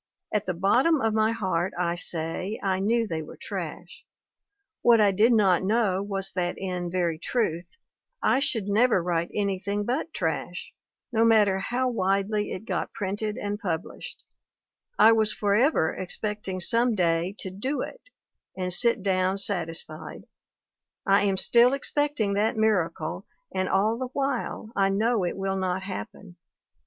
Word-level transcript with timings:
At 0.33 0.47
the 0.47 0.55
bottom 0.55 0.99
of 0.99 1.13
my 1.13 1.31
heart, 1.31 1.73
I 1.77 1.93
say, 1.93 2.59
I 2.63 2.79
knew 2.79 3.05
they 3.05 3.21
were 3.21 3.37
trash. 3.37 4.03
What 4.81 4.99
I 4.99 5.11
did 5.11 5.31
not 5.31 5.61
know 5.63 6.01
was 6.01 6.31
that, 6.31 6.57
in 6.57 6.89
very 6.89 7.19
truth, 7.19 7.77
I 8.19 8.39
should 8.39 8.67
never 8.67 9.03
write 9.03 9.29
anything 9.31 9.83
but 9.85 10.11
trash, 10.11 10.73
no 11.13 11.23
matter 11.23 11.59
how 11.59 11.87
widely 11.87 12.51
it 12.51 12.65
got 12.65 12.91
printed 12.93 13.37
and 13.37 13.59
published; 13.59 14.23
I 14.97 15.11
was 15.11 15.31
forever 15.33 15.93
expecting 15.93 16.59
some 16.61 16.95
day 16.95 17.35
to 17.37 17.51
'do 17.51 17.81
it' 17.81 18.09
and 18.57 18.73
sit 18.73 19.03
down 19.03 19.37
satisfied; 19.37 20.23
I 21.05 21.25
am 21.25 21.37
still 21.37 21.73
expecting 21.73 22.33
that 22.33 22.57
miracle 22.57 23.27
and 23.53 23.69
all 23.69 23.99
the 23.99 24.07
while 24.13 24.71
I 24.75 24.89
know 24.89 25.23
it 25.25 25.37
will 25.37 25.57
not 25.57 25.83
happen. 25.83 26.37